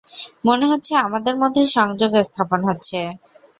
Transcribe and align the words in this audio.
মনে 0.45 0.65
হচ্ছে 0.67 0.93
আমাদের 1.05 1.35
মধ্যে 1.37 1.61
সংযোগ 1.75 2.11
স্থাপন 2.27 2.59
হচ্ছে। 2.69 2.99